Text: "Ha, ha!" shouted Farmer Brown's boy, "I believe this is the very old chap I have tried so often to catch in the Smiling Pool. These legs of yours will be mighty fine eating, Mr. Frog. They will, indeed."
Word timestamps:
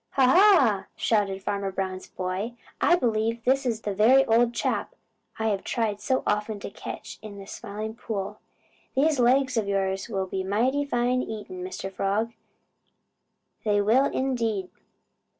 "Ha, 0.13 0.25
ha!" 0.25 0.87
shouted 0.95 1.43
Farmer 1.43 1.71
Brown's 1.71 2.07
boy, 2.07 2.53
"I 2.81 2.95
believe 2.95 3.43
this 3.45 3.67
is 3.67 3.81
the 3.81 3.93
very 3.93 4.25
old 4.25 4.51
chap 4.51 4.95
I 5.37 5.49
have 5.49 5.63
tried 5.63 6.01
so 6.01 6.23
often 6.25 6.59
to 6.61 6.71
catch 6.71 7.19
in 7.21 7.37
the 7.37 7.45
Smiling 7.45 7.93
Pool. 7.93 8.39
These 8.95 9.19
legs 9.19 9.57
of 9.57 9.67
yours 9.67 10.09
will 10.09 10.25
be 10.25 10.43
mighty 10.43 10.85
fine 10.85 11.21
eating, 11.21 11.61
Mr. 11.63 11.93
Frog. 11.93 12.33
They 13.63 13.79
will, 13.79 14.05
indeed." 14.05 14.71